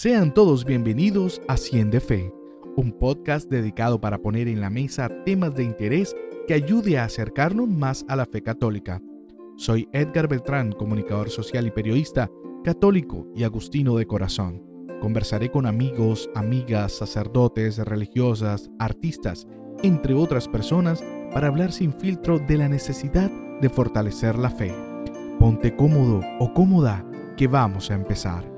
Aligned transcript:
Sean 0.00 0.32
todos 0.32 0.64
bienvenidos 0.64 1.42
a 1.48 1.56
Cien 1.56 1.90
de 1.90 1.98
Fe, 1.98 2.32
un 2.76 2.92
podcast 2.92 3.50
dedicado 3.50 4.00
para 4.00 4.18
poner 4.18 4.46
en 4.46 4.60
la 4.60 4.70
mesa 4.70 5.10
temas 5.24 5.56
de 5.56 5.64
interés 5.64 6.14
que 6.46 6.54
ayude 6.54 6.98
a 6.98 7.04
acercarnos 7.04 7.68
más 7.68 8.04
a 8.06 8.14
la 8.14 8.24
fe 8.24 8.40
católica. 8.40 9.02
Soy 9.56 9.88
Edgar 9.92 10.28
Beltrán, 10.28 10.70
comunicador 10.70 11.30
social 11.30 11.66
y 11.66 11.72
periodista, 11.72 12.30
católico 12.62 13.26
y 13.34 13.42
agustino 13.42 13.96
de 13.96 14.06
corazón. 14.06 14.62
Conversaré 15.00 15.50
con 15.50 15.66
amigos, 15.66 16.30
amigas, 16.36 16.92
sacerdotes, 16.92 17.78
religiosas, 17.78 18.70
artistas, 18.78 19.48
entre 19.82 20.14
otras 20.14 20.46
personas, 20.46 21.02
para 21.32 21.48
hablar 21.48 21.72
sin 21.72 21.92
filtro 21.92 22.38
de 22.38 22.56
la 22.56 22.68
necesidad 22.68 23.32
de 23.60 23.68
fortalecer 23.68 24.38
la 24.38 24.50
fe. 24.50 24.72
Ponte 25.40 25.74
cómodo 25.74 26.20
o 26.38 26.54
cómoda, 26.54 27.04
que 27.36 27.48
vamos 27.48 27.90
a 27.90 27.94
empezar. 27.94 28.57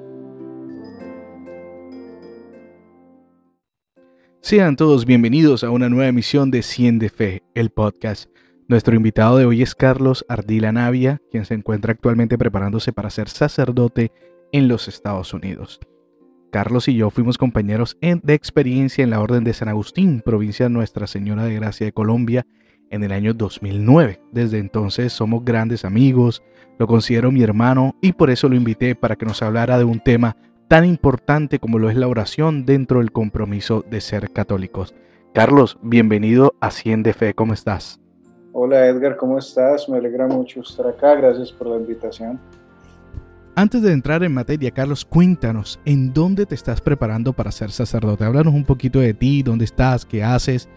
Sean 4.43 4.75
todos 4.75 5.05
bienvenidos 5.05 5.65
a 5.65 5.71
una 5.71 5.91
nueva 5.91 6.09
emisión 6.09 6.51
de 6.51 6.63
Cien 6.63 6.99
de 6.99 7.11
Fe, 7.11 7.43
el 7.55 7.69
podcast. 7.69 8.31
Nuestro 8.69 8.97
invitado 8.97 9.37
de 9.37 9.45
hoy 9.45 9.61
es 9.61 9.75
Carlos 9.75 10.25
Ardila 10.31 10.73
Navia, 10.73 11.21
quien 11.31 11.45
se 11.45 11.53
encuentra 11.53 11.93
actualmente 11.93 12.39
preparándose 12.39 12.91
para 12.95 13.11
ser 13.11 13.29
sacerdote 13.29 14.13
en 14.51 14.67
los 14.67 14.89
Estados 14.89 15.35
Unidos. 15.35 15.79
Carlos 16.51 16.89
y 16.89 16.95
yo 16.95 17.11
fuimos 17.11 17.37
compañeros 17.37 17.99
de 18.01 18.33
experiencia 18.33 19.05
en 19.05 19.11
la 19.11 19.21
Orden 19.21 19.45
de 19.45 19.53
San 19.53 19.69
Agustín, 19.69 20.23
provincia 20.25 20.71
Nuestra 20.71 21.07
Señora 21.07 21.45
de 21.45 21.55
Gracia 21.57 21.85
de 21.85 21.93
Colombia, 21.93 22.47
en 22.91 23.05
el 23.05 23.13
año 23.13 23.35
2009. 23.35 24.23
Desde 24.33 24.59
entonces 24.59 25.13
somos 25.13 25.45
grandes 25.45 25.85
amigos, 25.85 26.43
lo 26.79 26.87
considero 26.87 27.31
mi 27.31 27.43
hermano 27.43 27.95
y 28.01 28.13
por 28.13 28.31
eso 28.31 28.49
lo 28.49 28.57
invité 28.57 28.95
para 28.95 29.17
que 29.17 29.27
nos 29.27 29.43
hablara 29.43 29.77
de 29.77 29.85
un 29.85 30.01
tema 30.01 30.35
tan 30.71 30.85
importante 30.85 31.59
como 31.59 31.81
lo 31.81 31.91
es 31.91 31.97
la 31.97 32.07
oración 32.07 32.65
dentro 32.65 33.01
del 33.01 33.11
compromiso 33.11 33.85
de 33.91 34.01
ser 34.01 34.31
católicos. 34.31 34.95
Carlos, 35.35 35.77
bienvenido 35.83 36.55
a 36.61 36.71
Cien 36.71 37.03
de 37.03 37.13
Fe, 37.13 37.35
¿cómo 37.35 37.55
estás? 37.55 37.99
Hola 38.53 38.87
Edgar, 38.87 39.17
¿cómo 39.17 39.37
estás? 39.37 39.89
Me 39.89 39.99
alegra 39.99 40.29
mucho 40.29 40.61
estar 40.61 40.87
acá, 40.87 41.17
gracias 41.17 41.51
por 41.51 41.67
la 41.67 41.77
invitación. 41.77 42.39
Antes 43.57 43.83
de 43.83 43.93
entrar 43.93 44.23
en 44.23 44.33
materia, 44.33 44.71
Carlos, 44.71 45.05
cuéntanos, 45.05 45.81
¿en 45.85 46.13
dónde 46.13 46.47
te 46.47 46.55
estás 46.55 46.81
preparando 46.81 47.33
para 47.33 47.51
ser 47.51 47.73
sacerdote? 47.73 48.23
Háblanos 48.23 48.55
un 48.55 48.65
poquito 48.65 49.01
de 49.01 49.13
ti, 49.13 49.43
dónde 49.43 49.65
estás, 49.65 50.07
qué 50.07 50.23
haces, 50.23 50.69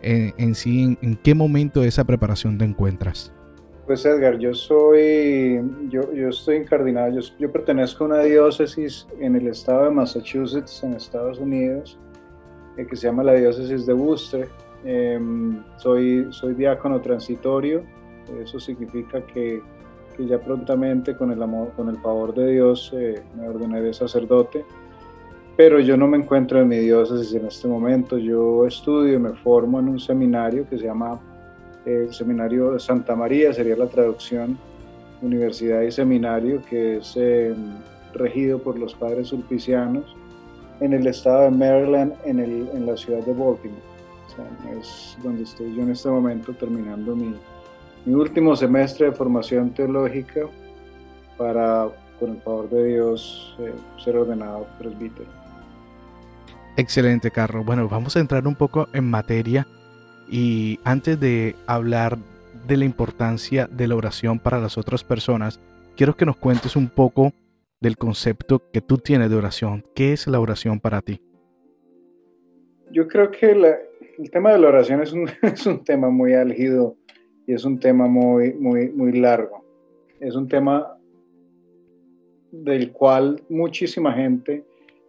eh, 0.00 0.32
en, 0.38 0.54
sí, 0.54 0.96
en 1.02 1.16
qué 1.16 1.34
momento 1.34 1.80
de 1.80 1.88
esa 1.88 2.04
preparación 2.04 2.56
te 2.56 2.66
encuentras. 2.66 3.32
Pues 3.90 4.06
Edgar, 4.06 4.38
yo 4.38 4.54
soy, 4.54 5.60
yo, 5.88 6.02
estoy 6.28 6.58
incardinado, 6.58 7.10
yo, 7.10 7.20
yo, 7.40 7.50
pertenezco 7.50 8.04
a 8.04 8.06
una 8.06 8.20
diócesis 8.20 9.04
en 9.18 9.34
el 9.34 9.48
estado 9.48 9.86
de 9.86 9.90
Massachusetts, 9.90 10.84
en 10.84 10.92
Estados 10.92 11.40
Unidos, 11.40 11.98
eh, 12.76 12.86
que 12.86 12.94
se 12.94 13.08
llama 13.08 13.24
la 13.24 13.32
diócesis 13.32 13.86
de 13.86 13.92
Worcester. 13.92 14.48
Em, 14.84 15.60
soy, 15.78 16.28
soy 16.30 16.54
diácono 16.54 17.00
transitorio, 17.00 17.82
eso 18.40 18.60
significa 18.60 19.26
que, 19.26 19.60
que, 20.16 20.24
ya 20.24 20.38
prontamente 20.38 21.16
con 21.16 21.32
el, 21.32 21.42
amor, 21.42 21.72
con 21.74 21.88
el 21.88 21.96
favor 21.96 22.32
de 22.32 22.52
Dios 22.52 22.92
eh, 22.94 23.20
me 23.36 23.48
ordenaré 23.48 23.92
sacerdote, 23.92 24.64
pero 25.56 25.80
yo 25.80 25.96
no 25.96 26.06
me 26.06 26.16
encuentro 26.16 26.60
en 26.60 26.68
mi 26.68 26.78
diócesis 26.78 27.34
en 27.34 27.46
este 27.46 27.66
momento, 27.66 28.18
yo 28.18 28.68
estudio 28.68 29.14
y 29.14 29.18
me 29.18 29.30
formo 29.30 29.80
en 29.80 29.88
un 29.88 29.98
seminario 29.98 30.64
que 30.70 30.78
se 30.78 30.84
llama 30.84 31.20
el 31.84 32.12
Seminario 32.12 32.72
de 32.72 32.80
Santa 32.80 33.14
María, 33.16 33.52
sería 33.52 33.76
la 33.76 33.86
traducción, 33.86 34.58
Universidad 35.22 35.82
y 35.82 35.90
Seminario, 35.90 36.62
que 36.68 36.98
es 36.98 37.14
eh, 37.16 37.54
regido 38.14 38.58
por 38.58 38.78
los 38.78 38.94
padres 38.94 39.28
sulpicianos 39.28 40.16
en 40.80 40.94
el 40.94 41.06
estado 41.06 41.42
de 41.42 41.50
Maryland, 41.50 42.14
en, 42.24 42.40
el, 42.40 42.68
en 42.72 42.86
la 42.86 42.96
ciudad 42.96 43.20
de 43.24 43.32
Baltimore. 43.32 43.82
es 44.80 45.16
donde 45.22 45.42
estoy 45.42 45.74
yo 45.74 45.82
en 45.82 45.90
este 45.90 46.08
momento 46.08 46.54
terminando 46.54 47.14
mi, 47.14 47.34
mi 48.06 48.14
último 48.14 48.56
semestre 48.56 49.06
de 49.06 49.12
formación 49.12 49.70
teológica 49.70 50.46
para, 51.36 51.88
con 52.18 52.30
el 52.30 52.40
favor 52.40 52.70
de 52.70 52.84
Dios, 52.94 53.56
eh, 53.60 53.72
ser 54.02 54.16
ordenado 54.16 54.66
presbítero. 54.78 55.28
Excelente, 56.76 57.30
Carlos. 57.30 57.66
Bueno, 57.66 57.88
vamos 57.88 58.16
a 58.16 58.20
entrar 58.20 58.46
un 58.46 58.54
poco 58.54 58.88
en 58.94 59.04
materia 59.04 59.66
y 60.30 60.78
antes 60.84 61.18
de 61.18 61.56
hablar 61.66 62.16
de 62.68 62.76
la 62.76 62.84
importancia 62.84 63.66
de 63.66 63.88
la 63.88 63.96
oración 63.96 64.38
para 64.38 64.60
las 64.60 64.78
otras 64.78 65.02
personas, 65.02 65.60
quiero 65.96 66.16
que 66.16 66.24
nos 66.24 66.36
cuentes 66.36 66.76
un 66.76 66.88
poco 66.88 67.32
del 67.80 67.96
concepto 67.96 68.62
que 68.72 68.80
tú 68.80 68.98
tienes 68.98 69.28
de 69.30 69.36
oración. 69.36 69.84
¿Qué 69.94 70.12
es 70.12 70.26
la 70.26 70.38
oración 70.38 70.78
para 70.78 71.00
ti? 71.00 71.20
Yo 72.92 73.08
creo 73.08 73.30
que 73.30 73.50
el 73.50 74.30
tema 74.30 74.52
de 74.52 74.58
la 74.58 74.68
oración 74.68 75.02
es 75.02 75.12
un, 75.12 75.28
es 75.42 75.66
un, 75.66 75.82
tema 75.82 76.10
muy 76.10 76.34
álgido 76.34 76.96
y 77.46 77.54
es 77.54 77.64
un 77.64 77.80
tema 77.80 78.06
muy, 78.06 78.52
muy, 78.54 78.90
muy 78.90 79.18
largo. 79.18 79.64
Es 80.20 80.36
un 80.36 80.46
tema 80.46 80.96
del 82.52 82.92
cual 82.92 83.42
muchísima 83.48 84.12
gente 84.12 84.64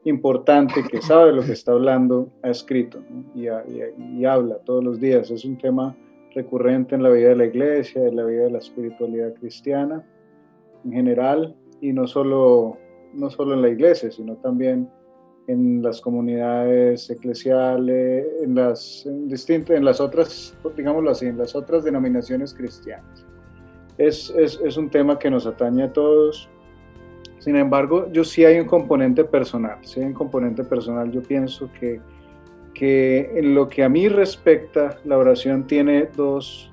importante 0.05 0.83
que 0.89 1.01
sabe 1.01 1.31
lo 1.31 1.43
que 1.43 1.51
está 1.51 1.73
hablando 1.73 2.29
ha 2.41 2.49
escrito 2.49 3.03
y, 3.35 3.47
y, 3.47 4.25
habla 4.25 4.57
todos 4.65 4.83
los 4.83 4.99
días. 4.99 5.29
Es 5.29 5.45
un 5.45 5.57
tema 5.57 5.95
recurrente 6.33 6.95
en 6.95 7.03
la 7.03 7.09
vida 7.09 7.29
de 7.29 7.35
la 7.35 7.45
iglesia, 7.45 8.07
en 8.07 8.15
la 8.15 8.23
vida 8.23 8.43
de 8.45 8.51
la 8.51 8.57
espiritualidad 8.57 9.33
cristiana 9.35 10.03
en 10.85 10.91
general 10.91 11.55
y 11.81 11.93
no 11.93 12.07
solo, 12.07 12.77
no 13.13 13.29
solo 13.29 13.53
en 13.53 13.61
la 13.61 13.69
iglesia, 13.69 14.11
sino 14.11 14.35
también 14.37 14.89
en 15.47 15.81
las 15.81 16.01
comunidades 16.01 17.09
eclesiales, 17.09 18.25
en 18.41 18.55
las, 18.55 19.07
distintas, 19.25 19.75
en 19.75 19.85
las 19.85 19.99
otras, 19.99 20.55
digámoslo 20.75 21.11
así, 21.11 21.25
en 21.25 21.37
las 21.37 21.55
otras 21.55 21.83
denominaciones 21.83 22.53
cristianas. 22.53 23.25
Es, 23.97 24.33
es, 24.37 24.59
es 24.63 24.77
un 24.77 24.89
tema 24.89 25.19
que 25.19 25.29
nos 25.29 25.45
atañe 25.45 25.83
a 25.83 25.93
todos, 25.93 26.49
sin 27.41 27.55
embargo, 27.55 28.07
yo 28.11 28.23
sí 28.23 28.45
hay 28.45 28.59
un 28.59 28.67
componente 28.67 29.23
personal, 29.23 29.79
sí 29.81 29.99
hay 29.99 30.05
un 30.05 30.13
componente 30.13 30.63
personal. 30.63 31.11
Yo 31.11 31.23
pienso 31.23 31.71
que, 31.79 31.99
que 32.75 33.31
en 33.33 33.55
lo 33.55 33.67
que 33.67 33.83
a 33.83 33.89
mí 33.89 34.07
respecta, 34.07 34.99
la 35.05 35.17
oración 35.17 35.65
tiene 35.65 36.07
dos, 36.15 36.71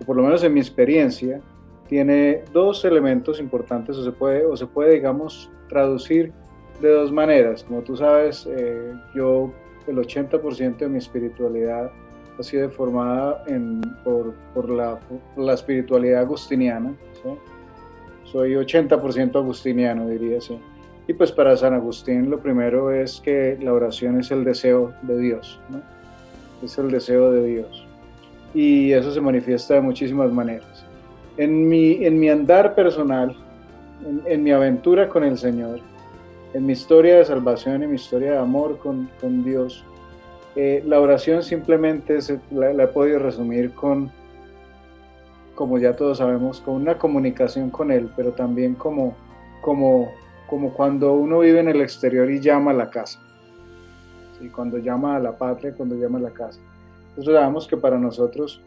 o 0.00 0.04
por 0.04 0.14
lo 0.14 0.22
menos 0.22 0.44
en 0.44 0.54
mi 0.54 0.60
experiencia, 0.60 1.40
tiene 1.88 2.44
dos 2.52 2.84
elementos 2.84 3.40
importantes 3.40 3.96
o 3.96 4.04
se 4.04 4.12
puede, 4.12 4.46
o 4.46 4.56
se 4.56 4.68
puede 4.68 4.94
digamos, 4.94 5.50
traducir 5.68 6.32
de 6.80 6.88
dos 6.88 7.10
maneras. 7.10 7.64
Como 7.64 7.82
tú 7.82 7.96
sabes, 7.96 8.46
eh, 8.48 8.92
yo 9.12 9.52
el 9.88 9.96
80% 9.96 10.76
de 10.76 10.88
mi 10.88 10.98
espiritualidad 10.98 11.90
ha 12.38 12.42
sido 12.44 12.70
formada 12.70 13.42
en, 13.48 13.80
por, 14.04 14.34
por, 14.54 14.70
la, 14.70 15.00
por, 15.00 15.44
la, 15.44 15.54
espiritualidad 15.54 16.20
agustiniana. 16.20 16.94
¿sí? 17.24 17.28
Soy 18.30 18.54
80% 18.54 19.36
agustiniano, 19.36 20.08
diría 20.08 20.38
así. 20.38 20.58
Y 21.08 21.12
pues 21.12 21.30
para 21.30 21.56
San 21.56 21.74
Agustín 21.74 22.30
lo 22.30 22.38
primero 22.38 22.90
es 22.90 23.20
que 23.20 23.56
la 23.60 23.72
oración 23.72 24.20
es 24.20 24.30
el 24.30 24.44
deseo 24.44 24.92
de 25.02 25.18
Dios, 25.18 25.60
¿no? 25.68 25.80
es 26.62 26.76
el 26.78 26.90
deseo 26.90 27.30
de 27.30 27.46
Dios. 27.46 27.86
Y 28.54 28.92
eso 28.92 29.12
se 29.12 29.20
manifiesta 29.20 29.74
de 29.74 29.82
muchísimas 29.82 30.32
maneras. 30.32 30.84
En 31.36 31.68
mi, 31.68 32.04
en 32.04 32.18
mi 32.18 32.28
andar 32.28 32.74
personal, 32.74 33.36
en, 34.24 34.42
mi 34.42 34.50
aventura 34.50 35.08
con 35.08 35.22
el 35.22 35.38
Señor, 35.38 35.80
en 36.54 36.66
mi 36.66 36.72
historia 36.72 37.18
de 37.18 37.24
salvación 37.24 37.82
y 37.82 37.86
mi 37.86 37.96
historia 37.96 38.32
de 38.32 38.38
amor 38.38 38.78
con, 38.78 39.08
con 39.20 39.44
Dios, 39.44 39.84
eh, 40.56 40.82
la 40.86 41.00
oración 41.00 41.42
simplemente 41.42 42.20
se, 42.22 42.40
la, 42.50 42.72
la 42.72 42.84
he 42.84 42.88
podido 42.88 43.18
resumir 43.18 43.72
con 43.72 44.10
como 45.56 45.78
ya 45.78 45.96
todos 45.96 46.18
sabemos, 46.18 46.60
con 46.60 46.74
una 46.74 46.98
comunicación 46.98 47.70
con 47.70 47.90
Él, 47.90 48.08
pero 48.14 48.32
también 48.32 48.74
como, 48.74 49.16
como, 49.62 50.12
como 50.48 50.72
cuando 50.72 51.14
uno 51.14 51.40
vive 51.40 51.58
en 51.58 51.68
el 51.68 51.80
exterior 51.80 52.30
y 52.30 52.38
llama 52.38 52.70
a 52.70 52.74
la 52.74 52.90
casa. 52.90 53.18
¿sí? 54.38 54.48
Cuando 54.50 54.78
llama 54.78 55.16
a 55.16 55.18
la 55.18 55.36
patria, 55.36 55.74
cuando 55.74 55.96
llama 55.96 56.18
a 56.18 56.22
la 56.22 56.30
casa. 56.30 56.60
Entonces 57.08 57.34
sabemos 57.34 57.66
que 57.66 57.76
para 57.78 57.98
nosotros, 57.98 58.62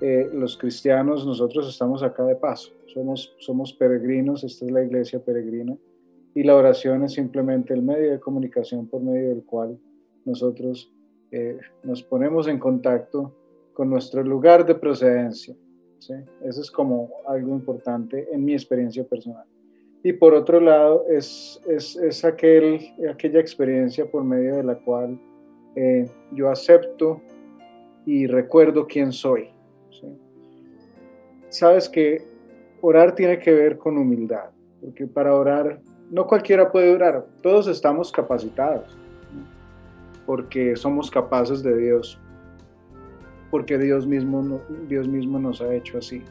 eh, 0.00 0.30
los 0.32 0.56
cristianos, 0.56 1.26
nosotros 1.26 1.68
estamos 1.68 2.02
acá 2.02 2.24
de 2.24 2.34
paso. 2.34 2.72
Somos, 2.86 3.36
somos 3.38 3.72
peregrinos, 3.74 4.42
esta 4.42 4.64
es 4.64 4.72
la 4.72 4.82
iglesia 4.82 5.22
peregrina. 5.22 5.76
Y 6.34 6.42
la 6.42 6.56
oración 6.56 7.04
es 7.04 7.12
simplemente 7.12 7.74
el 7.74 7.82
medio 7.82 8.10
de 8.10 8.18
comunicación 8.18 8.86
por 8.88 9.02
medio 9.02 9.28
del 9.28 9.44
cual 9.44 9.78
nosotros 10.24 10.90
eh, 11.32 11.58
nos 11.82 12.02
ponemos 12.02 12.48
en 12.48 12.58
contacto 12.58 13.36
con 13.74 13.90
nuestro 13.90 14.22
lugar 14.22 14.64
de 14.64 14.74
procedencia, 14.74 15.54
eso 16.00 16.60
es 16.60 16.70
como 16.70 17.10
algo 17.26 17.50
importante 17.50 18.28
en 18.32 18.44
mi 18.44 18.52
experiencia 18.52 19.04
personal. 19.04 19.44
Y 20.02 20.14
por 20.14 20.32
otro 20.32 20.60
lado, 20.60 21.04
es, 21.08 21.60
es, 21.68 21.96
es 21.96 22.24
aquel, 22.24 22.80
aquella 23.10 23.38
experiencia 23.38 24.10
por 24.10 24.24
medio 24.24 24.56
de 24.56 24.64
la 24.64 24.76
cual 24.76 25.20
eh, 25.76 26.08
yo 26.32 26.48
acepto 26.48 27.20
y 28.06 28.26
recuerdo 28.26 28.86
quién 28.86 29.12
soy. 29.12 29.50
Sabes 31.50 31.88
que 31.88 32.22
orar 32.80 33.14
tiene 33.14 33.38
que 33.38 33.52
ver 33.52 33.76
con 33.76 33.98
humildad, 33.98 34.50
porque 34.80 35.06
para 35.06 35.34
orar 35.34 35.80
no 36.10 36.26
cualquiera 36.26 36.70
puede 36.70 36.94
orar, 36.94 37.26
todos 37.42 37.68
estamos 37.68 38.10
capacitados, 38.10 38.96
porque 40.26 40.76
somos 40.76 41.10
capaces 41.10 41.62
de 41.62 41.76
Dios, 41.76 42.18
porque 43.50 43.78
Dios 43.78 44.06
mismo, 44.06 44.60
Dios 44.88 45.08
mismo 45.08 45.38
nos 45.38 45.60
ha 45.60 45.74
hecho 45.74 45.98
así. 45.98 46.22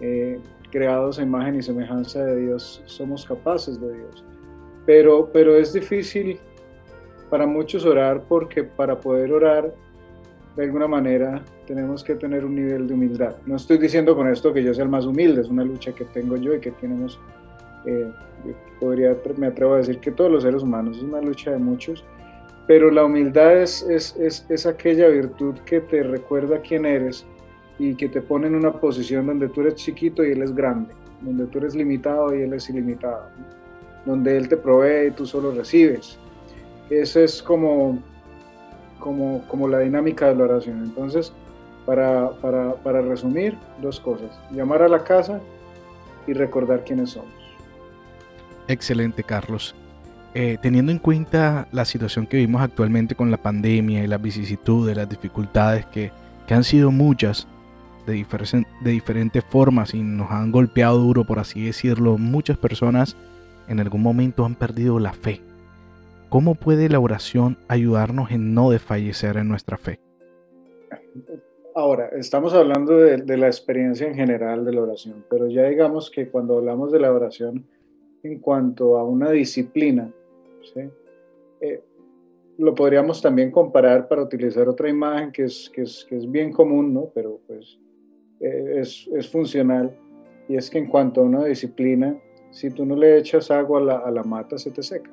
Eh, 0.00 0.38
creados 0.70 1.18
a 1.18 1.22
imagen 1.22 1.56
y 1.56 1.62
semejanza 1.62 2.24
de 2.24 2.36
Dios, 2.36 2.82
somos 2.86 3.24
capaces 3.24 3.80
de 3.80 3.94
Dios. 3.94 4.24
Pero, 4.84 5.30
pero 5.32 5.56
es 5.56 5.72
difícil 5.72 6.38
para 7.30 7.46
muchos 7.46 7.84
orar 7.84 8.22
porque 8.28 8.62
para 8.62 8.98
poder 9.00 9.32
orar 9.32 9.72
de 10.56 10.64
alguna 10.64 10.86
manera 10.86 11.42
tenemos 11.66 12.02
que 12.02 12.14
tener 12.14 12.44
un 12.44 12.54
nivel 12.54 12.86
de 12.86 12.94
humildad. 12.94 13.36
No 13.46 13.56
estoy 13.56 13.78
diciendo 13.78 14.14
con 14.14 14.28
esto 14.28 14.52
que 14.52 14.62
yo 14.62 14.72
sea 14.72 14.84
el 14.84 14.90
más 14.90 15.04
humilde, 15.04 15.42
es 15.42 15.48
una 15.48 15.64
lucha 15.64 15.92
que 15.92 16.04
tengo 16.04 16.36
yo 16.36 16.54
y 16.54 16.60
que 16.60 16.70
tenemos, 16.72 17.18
eh, 17.84 18.10
podría, 18.80 19.16
me 19.36 19.48
atrevo 19.48 19.74
a 19.74 19.78
decir 19.78 19.98
que 19.98 20.12
todos 20.12 20.30
los 20.30 20.42
seres 20.44 20.62
humanos, 20.62 20.96
es 20.98 21.02
una 21.02 21.20
lucha 21.20 21.50
de 21.50 21.58
muchos, 21.58 22.04
pero 22.66 22.90
la 22.90 23.04
humildad 23.04 23.62
es, 23.62 23.82
es, 23.82 24.16
es, 24.16 24.44
es 24.48 24.66
aquella 24.66 25.08
virtud 25.08 25.54
que 25.64 25.80
te 25.80 26.02
recuerda 26.02 26.60
quién 26.60 26.84
eres 26.84 27.24
y 27.78 27.94
que 27.94 28.08
te 28.08 28.20
pone 28.20 28.48
en 28.48 28.54
una 28.54 28.72
posición 28.72 29.26
donde 29.26 29.48
tú 29.48 29.60
eres 29.60 29.76
chiquito 29.76 30.24
y 30.24 30.32
Él 30.32 30.42
es 30.42 30.54
grande, 30.54 30.92
donde 31.20 31.46
tú 31.46 31.58
eres 31.58 31.74
limitado 31.74 32.34
y 32.34 32.42
Él 32.42 32.52
es 32.54 32.68
ilimitado, 32.68 33.28
donde 34.04 34.36
Él 34.36 34.48
te 34.48 34.56
provee 34.56 35.08
y 35.08 35.10
tú 35.12 35.26
solo 35.26 35.52
recibes. 35.52 36.18
Esa 36.90 37.20
es 37.20 37.42
como, 37.42 38.02
como, 38.98 39.46
como 39.48 39.68
la 39.68 39.80
dinámica 39.80 40.28
de 40.28 40.36
la 40.36 40.44
oración. 40.44 40.82
Entonces, 40.84 41.32
para, 41.84 42.30
para, 42.40 42.74
para 42.74 43.00
resumir, 43.02 43.56
dos 43.80 44.00
cosas. 44.00 44.40
Llamar 44.50 44.82
a 44.82 44.88
la 44.88 45.04
casa 45.04 45.40
y 46.26 46.32
recordar 46.32 46.84
quiénes 46.84 47.10
somos. 47.10 47.32
Excelente, 48.68 49.22
Carlos. 49.22 49.74
Eh, 50.38 50.58
teniendo 50.60 50.92
en 50.92 50.98
cuenta 50.98 51.66
la 51.72 51.86
situación 51.86 52.26
que 52.26 52.36
vivimos 52.36 52.60
actualmente 52.60 53.14
con 53.14 53.30
la 53.30 53.38
pandemia 53.38 54.04
y 54.04 54.06
las 54.06 54.20
vicisitudes, 54.20 54.94
las 54.94 55.08
dificultades 55.08 55.86
que, 55.86 56.10
que 56.46 56.52
han 56.52 56.62
sido 56.62 56.90
muchas, 56.90 57.48
de, 58.06 58.22
de 58.82 58.90
diferentes 58.90 59.42
formas 59.44 59.94
y 59.94 60.02
nos 60.02 60.30
han 60.30 60.52
golpeado 60.52 60.98
duro, 60.98 61.24
por 61.24 61.38
así 61.38 61.64
decirlo, 61.64 62.18
muchas 62.18 62.58
personas 62.58 63.16
en 63.66 63.80
algún 63.80 64.02
momento 64.02 64.44
han 64.44 64.56
perdido 64.56 64.98
la 64.98 65.14
fe. 65.14 65.40
¿Cómo 66.28 66.54
puede 66.54 66.90
la 66.90 67.00
oración 67.00 67.56
ayudarnos 67.66 68.30
en 68.30 68.52
no 68.52 68.68
desfallecer 68.68 69.38
en 69.38 69.48
nuestra 69.48 69.78
fe? 69.78 70.00
Ahora, 71.74 72.08
estamos 72.08 72.52
hablando 72.52 72.98
de, 72.98 73.38
la 73.38 73.46
experiencia 73.46 74.06
en 74.06 74.14
general 74.14 74.66
de 74.66 74.72
la 74.74 74.82
oración, 74.82 75.24
pero 75.30 75.46
ya 75.46 75.62
digamos 75.62 76.10
que 76.10 76.28
cuando 76.28 76.58
hablamos 76.58 76.92
de 76.92 77.00
la 77.00 77.10
oración 77.10 77.64
en 78.22 78.38
cuanto 78.40 78.98
a 78.98 79.04
una 79.04 79.30
disciplina, 79.30 80.10
eh, 81.60 81.82
lo 82.58 82.74
podríamos 82.74 83.20
también 83.20 83.50
comparar 83.50 84.08
para 84.08 84.22
utilizar 84.22 84.68
otra 84.68 84.88
imagen 84.88 85.30
que 85.30 85.44
es, 85.44 85.70
que 85.70 85.82
es, 85.82 86.06
que 86.08 86.16
es 86.16 86.30
bien 86.30 86.52
común, 86.52 86.94
¿no? 86.94 87.10
pero 87.14 87.40
pues 87.46 87.78
eh, 88.40 88.76
es, 88.80 89.08
es, 89.14 89.28
funcional 89.28 89.94
y 90.48 90.56
es 90.56 90.70
que 90.70 90.78
en 90.78 90.86
cuanto 90.86 91.20
a 91.20 91.24
una 91.24 91.44
disciplina, 91.44 92.18
si 92.50 92.70
tú 92.70 92.86
no 92.86 92.96
le 92.96 93.18
echas 93.18 93.50
agua 93.50 93.80
a 93.80 93.82
la, 93.82 93.96
a 93.98 94.10
la 94.10 94.22
mata, 94.22 94.56
se 94.58 94.70
te 94.70 94.82
seca. 94.82 95.10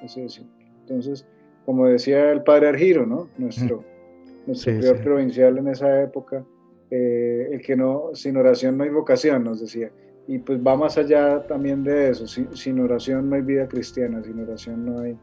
Así 0.00 0.20
es 0.20 0.44
Entonces, 0.80 1.26
como 1.64 1.86
decía 1.86 2.30
el 2.30 2.42
padre 2.42 2.68
Argiro, 2.68 3.06
¿no? 3.06 3.28
nuestro, 3.38 3.84
nuestro 4.46 4.78
prior 4.78 5.02
provincial 5.02 5.58
en 5.58 5.68
esa 5.68 6.02
época, 6.02 6.44
eh, 6.90 7.48
el 7.52 7.60
que 7.60 7.76
no, 7.76 8.10
sin 8.14 8.36
oración 8.36 8.76
no 8.76 8.84
hay 8.84 8.90
vocación, 8.90 9.44
nos 9.44 9.60
decía. 9.60 9.90
Y 10.28 10.38
pues 10.38 10.60
va 10.64 10.76
más 10.76 10.96
allá 10.96 11.42
también 11.46 11.82
de 11.82 12.10
eso, 12.10 12.28
sin, 12.28 12.54
sin 12.56 12.78
oración 12.78 13.28
no 13.28 13.36
hay 13.36 13.42
vida 13.42 13.66
cristiana, 13.66 14.22
sin 14.22 14.38
oración 14.40 14.86
no 14.86 15.00
hay, 15.00 15.18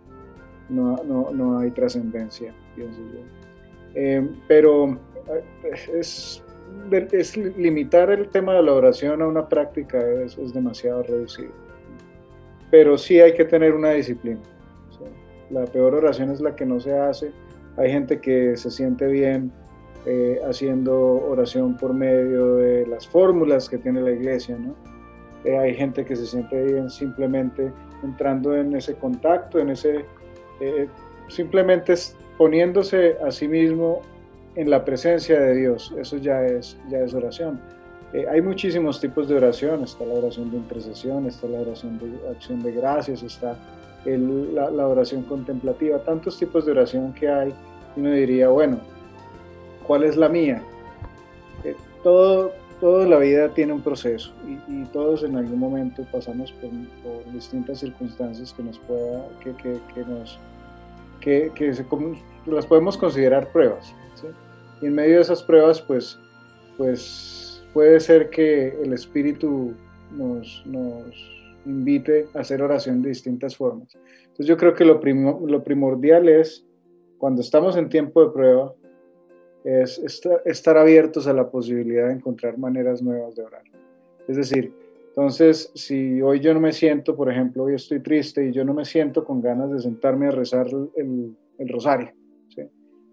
no, 0.67 0.97
no, 1.05 1.31
no 1.31 1.59
hay 1.59 1.71
trascendencia, 1.71 2.53
pienso 2.75 2.99
yo. 3.13 3.21
Eh, 3.93 4.27
pero 4.47 4.99
es 5.93 6.43
es 7.11 7.37
limitar 7.37 8.09
el 8.11 8.29
tema 8.29 8.53
de 8.55 8.63
la 8.63 8.73
oración 8.73 9.21
a 9.21 9.27
una 9.27 9.47
práctica 9.47 9.99
es, 10.21 10.35
demasiado 10.53 11.03
reducido. 11.03 11.51
Pero 12.71 12.97
sí 12.97 13.19
hay 13.19 13.33
que 13.33 13.45
tener 13.45 13.73
una 13.73 13.91
disciplina. 13.91 14.41
La 15.49 15.65
peor 15.65 15.95
oración 15.95 16.31
es 16.31 16.41
la 16.41 16.55
que 16.55 16.65
no 16.65 16.79
se 16.79 16.97
hace. 16.97 17.31
Hay 17.77 17.91
gente 17.91 18.19
que 18.19 18.57
se 18.57 18.71
siente 18.71 19.07
bien 19.07 19.51
eh, 20.05 20.39
haciendo 20.47 20.95
oración 21.27 21.77
por 21.77 21.93
medio 21.93 22.55
de 22.55 22.87
las 22.87 23.07
fórmulas 23.07 23.69
que 23.69 23.77
tiene 23.77 24.01
la 24.01 24.11
iglesia, 24.11 24.57
¿no? 24.57 24.75
Eh, 25.45 25.57
hay 25.57 25.75
gente 25.75 26.03
que 26.03 26.15
se 26.15 26.25
siente 26.25 26.63
bien 26.63 26.89
simplemente 26.89 27.71
entrando 28.03 28.55
en 28.55 28.75
ese 28.75 28.95
contacto, 28.95 29.59
en 29.59 29.69
ese, 29.69 30.05
eh, 30.59 30.87
simplemente 31.27 31.93
poniéndose 32.37 33.15
a 33.25 33.31
sí 33.31 33.47
mismo 33.47 34.01
en 34.55 34.69
la 34.69 34.83
presencia 34.83 35.39
de 35.39 35.55
Dios. 35.55 35.93
Eso 35.99 36.17
ya 36.17 36.43
es, 36.43 36.77
ya 36.89 36.99
es 36.99 37.13
oración. 37.13 37.59
Eh, 38.13 38.25
hay 38.29 38.41
muchísimos 38.41 38.99
tipos 38.99 39.27
de 39.27 39.35
oración. 39.35 39.83
Está 39.83 40.05
la 40.05 40.15
oración 40.15 40.49
de 40.49 40.57
intercesión, 40.57 41.27
está 41.27 41.47
la 41.47 41.59
oración 41.59 41.99
de 41.99 42.29
acción 42.29 42.63
de 42.63 42.71
gracias, 42.71 43.21
está 43.23 43.55
la, 44.05 44.87
oración 44.87 45.23
contemplativa. 45.23 45.99
Tantos 45.99 46.39
tipos 46.39 46.65
de 46.65 46.71
oración 46.71 47.13
que 47.13 47.29
hay. 47.29 47.53
Y 47.95 47.99
uno 47.99 48.11
diría, 48.11 48.49
bueno, 48.49 48.79
¿cuál 49.85 50.05
es 50.05 50.15
la 50.15 50.29
mía? 50.29 50.63
Eh, 51.63 51.75
todo, 52.85 52.95
toda 52.95 53.07
la 53.07 53.17
vida 53.17 53.51
tiene 53.53 53.73
un 53.73 53.81
proceso 53.81 54.31
y, 54.67 54.83
todos 54.93 55.23
en 55.23 55.35
algún 55.35 55.59
momento 55.59 56.05
pasamos 56.11 56.53
por, 56.53 57.33
distintas 57.33 57.79
circunstancias 57.79 58.53
que 58.53 58.61
nos 58.61 58.77
pueda, 58.79 59.27
que, 59.43 59.51
que, 59.55 59.79
que 59.93 60.05
nos, 60.05 60.39
que, 61.19 61.51
que 61.55 61.73
se, 61.73 61.85
las 62.45 62.65
podemos 62.67 62.95
considerar 62.95 63.51
pruebas. 63.51 63.91
Y 64.81 64.85
en 64.85 64.93
medio 64.93 65.15
de 65.15 65.21
esas 65.21 65.41
pruebas, 65.41 65.81
pues, 65.81 66.19
pues 66.77 67.63
puede 67.73 67.99
ser 67.99 68.29
que 68.29 68.77
el 68.83 68.93
Espíritu 68.93 69.73
nos, 70.11 70.63
invite 71.65 72.27
a 72.35 72.41
hacer 72.41 72.61
oración 72.61 73.01
de 73.01 73.09
distintas 73.09 73.57
formas. 73.57 73.97
Entonces 74.21 74.45
yo 74.45 74.57
creo 74.57 74.75
que 74.75 74.85
lo, 74.85 75.01
lo 75.47 75.63
primordial 75.63 76.29
es, 76.29 76.63
cuando 77.17 77.41
estamos 77.41 77.75
en 77.77 77.89
tiempo 77.89 78.23
de 78.23 78.31
prueba, 78.31 78.73
es 79.65 79.99
estar, 80.45 80.77
abiertos 80.77 81.25
a 81.25 81.33
la 81.33 81.49
posibilidad 81.49 82.07
de 82.07 82.13
encontrar 82.13 82.57
maneras 82.57 83.01
nuevas 83.01 83.35
de 83.35 83.43
orar. 83.43 83.63
Es 84.27 84.37
decir, 84.37 84.71
entonces, 85.07 85.71
si 85.73 86.21
hoy 86.21 86.39
yo 86.39 86.53
no 86.53 86.59
me 86.59 86.71
siento, 86.71 87.15
por 87.15 87.31
ejemplo, 87.31 87.63
hoy 87.63 87.73
estoy 87.73 87.99
triste 87.99 88.45
y 88.45 88.51
yo 88.51 88.63
no 88.63 88.75
me 88.75 88.85
siento 88.85 89.25
con 89.25 89.41
ganas 89.41 89.71
de 89.71 89.79
sentarme 89.79 90.27
a 90.27 90.31
rezar 90.31 90.67
el, 90.95 91.35
rosario, 91.69 92.11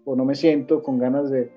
o 0.05 0.15
no 0.15 0.25
me 0.25 0.35
siento 0.35 0.83
con 0.83 0.99
ganas 0.99 1.31
de, 1.31 1.49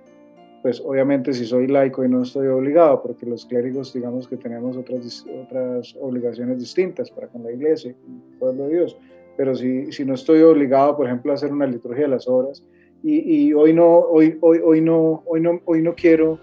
pues 0.63 0.81
obviamente 0.81 1.35
si 1.35 1.45
soy 1.45 1.67
laico 1.67 2.03
y 2.03 2.09
no 2.09 2.23
estoy 2.23 2.47
obligado, 2.47 3.03
porque 3.03 3.27
los 3.27 3.45
clérigos 3.45 3.93
digamos 3.93 4.29
que 4.29 4.37
tenemos 4.37 4.77
otras, 4.79 5.27
otras 5.43 5.95
obligaciones 6.01 6.59
distintas 6.59 7.11
para 7.11 7.27
con 7.27 7.43
la 7.43 7.53
iglesia, 7.53 7.95
con 8.03 8.15
el 8.15 8.39
pueblo 8.39 8.69
de 8.69 8.75
Dios, 8.75 8.97
pero 9.37 9.55
si, 9.55 9.93
si 9.93 10.05
no 10.07 10.15
estoy 10.15 10.41
obligado, 10.41 10.97
por 10.97 11.07
ejemplo, 11.07 11.33
a 11.33 11.35
hacer 11.35 11.53
una 11.53 11.67
liturgia 11.67 12.05
de 12.05 12.09
las 12.09 12.29
horas, 12.29 12.65
y, 13.03 13.49
y 13.49 13.53
hoy, 13.55 13.73
no, 13.73 13.87
hoy, 13.87 14.39
hoy, 14.41 14.61
hoy, 14.65 14.81
no, 14.81 15.23
hoy, 15.27 15.41
no, 15.41 15.61
hoy 15.65 15.83
no 15.83 15.95
quiero 15.95 16.39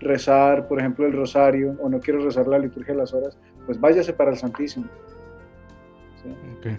rezar, 0.00 0.68
por 0.68 0.78
ejemplo, 0.78 1.06
el 1.06 1.12
rosario, 1.12 1.76
o 1.80 1.88
no 1.88 2.00
quiero 2.00 2.20
rezar 2.22 2.46
la 2.46 2.58
liturgia 2.58 2.92
de 2.92 3.00
las 3.00 3.14
horas, 3.14 3.38
pues 3.66 3.80
váyase 3.80 4.12
para 4.12 4.30
el 4.30 4.36
Santísimo. 4.36 4.86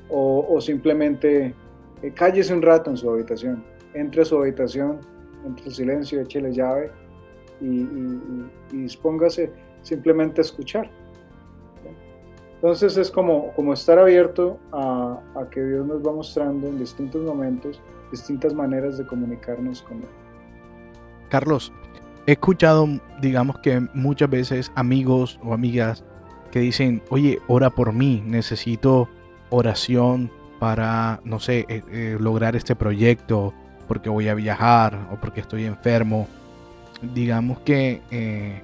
O, 0.10 0.46
o, 0.50 0.60
simplemente 0.60 1.54
eh, 2.02 2.12
cállese 2.16 2.52
un 2.52 2.64
rato 2.64 2.90
en 2.90 2.98
su 2.98 3.08
habitación 3.08 3.64
entre 3.96 4.22
a 4.22 4.26
su 4.26 4.38
habitación, 4.38 5.00
entre 5.46 5.66
el 5.66 5.72
silencio, 5.72 6.22
échele 6.22 6.54
llave 6.54 6.92
y, 7.62 7.66
y, 7.66 8.50
y, 8.74 8.78
dispóngase 8.82 9.52
simplemente 9.82 10.42
a 10.42 10.44
escuchar. 10.44 10.90
Entonces 12.66 12.98
es 12.98 13.12
como, 13.12 13.52
como 13.54 13.74
estar 13.74 14.00
abierto 14.00 14.58
a, 14.72 15.20
a, 15.36 15.48
que 15.52 15.64
Dios 15.64 15.86
nos 15.86 16.02
va 16.02 16.12
mostrando 16.12 16.68
en 16.68 16.80
distintos 16.80 17.22
momentos 17.24 17.80
distintas 18.10 18.56
maneras 18.56 18.98
de 18.98 19.06
comunicarnos 19.06 19.84
con 19.84 19.98
Él. 19.98 20.08
Carlos, 21.30 21.72
he 22.26 22.32
escuchado, 22.32 22.88
digamos 23.22 23.60
que 23.60 23.82
muchas 23.94 24.32
veces 24.32 24.72
amigos 24.74 25.40
o 25.44 25.54
amigas 25.54 26.04
que 26.50 26.58
dicen, 26.58 27.04
oye, 27.10 27.40
ora 27.48 27.70
por 27.70 27.94
mí, 27.94 28.24
necesito 28.26 29.10
oración 29.52 30.32
para, 30.60 31.22
no 31.24 31.40
sé, 31.40 31.68
eh, 31.70 31.84
eh, 31.92 32.18
lograr 32.20 32.56
este 32.56 32.76
proyecto 32.76 33.54
porque 33.88 34.10
voy 34.10 34.28
a 34.28 34.34
viajar 34.34 35.08
o 35.14 35.18
porque 35.18 35.42
estoy 35.42 35.66
enfermo. 35.66 36.28
Digamos 37.14 37.60
que... 37.60 38.02
Eh, 38.10 38.64